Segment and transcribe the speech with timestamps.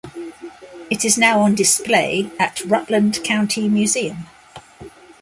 [0.89, 4.25] It is now on display at Rutland County Museum.